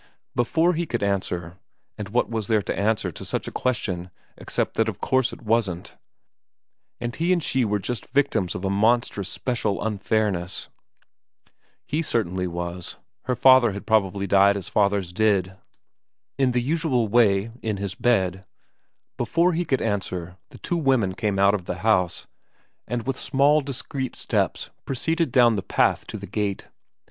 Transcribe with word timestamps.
Before 0.33 0.73
he 0.73 0.87
could 0.87 1.03
answer 1.03 1.59
and 1.95 2.09
what 2.09 2.27
was 2.27 2.47
there 2.47 2.63
to 2.63 2.75
answer 2.75 3.11
to 3.11 3.23
such 3.23 3.47
a 3.47 3.51
question 3.51 4.09
except 4.35 4.73
that 4.73 4.89
of 4.89 4.99
course 4.99 5.31
it 5.31 5.43
wasn't, 5.43 5.93
and 6.99 7.15
he 7.15 7.31
and 7.31 7.43
she 7.43 7.63
were 7.63 7.77
just 7.77 8.07
victims 8.09 8.55
of 8.55 8.65
a 8.65 8.71
monstrous 8.71 9.29
special 9.29 9.79
unfairness, 9.79 10.69
he 11.85 12.01
certainly 12.01 12.47
was; 12.47 12.95
her 13.25 13.35
father 13.35 13.73
had 13.73 13.85
probably 13.85 14.25
died 14.25 14.57
as 14.57 14.67
fathers 14.67 15.13
did, 15.13 15.55
in 16.35 16.51
the 16.51 16.63
usual 16.63 17.07
way 17.07 17.51
in 17.61 17.77
his 17.77 17.93
bed 17.93 18.43
before 19.17 19.53
he 19.53 19.65
could 19.65 19.83
answer, 19.83 20.35
the 20.49 20.57
two 20.57 20.77
women 20.77 21.13
came 21.13 21.37
out 21.37 21.53
of 21.53 21.65
the 21.65 21.77
house, 21.85 22.25
and 22.87 23.05
with 23.05 23.19
small 23.19 23.61
discreet 23.61 24.15
steps 24.15 24.71
proceeded 24.83 25.31
down 25.31 25.55
the 25.55 25.61
path 25.61 26.07
to 26.07 26.17
the 26.17 26.25
gate. 26.25 26.65